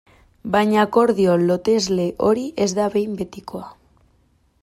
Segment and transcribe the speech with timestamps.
[0.53, 3.71] Baina akordio lotesle hori ez da behin betikoa.